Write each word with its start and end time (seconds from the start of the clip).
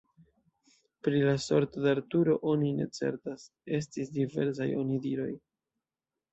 Pri 1.07 1.19
la 1.27 1.35
sorto 1.43 1.83
de 1.83 1.91
Arturo 1.97 2.39
oni 2.55 2.73
ne 2.79 2.89
certas: 3.01 3.47
estis 3.83 4.13
diversaj 4.19 4.71
onidiroj. 4.83 5.33